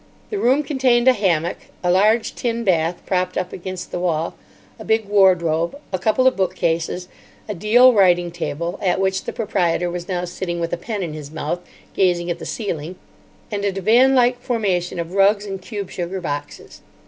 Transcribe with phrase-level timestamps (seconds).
[0.31, 4.33] The room contained a hammock, a large tin bath, propped up against the wall,
[4.79, 7.07] a big wardrobe, a couple of bookcases,
[7.47, 11.29] a deal writing table—at which the proprietor was now sitting with a pen in his
[11.29, 11.59] mouth,
[11.93, 16.81] gazing at the ceiling—and a divan like formation of rugs and cube sugar boxes.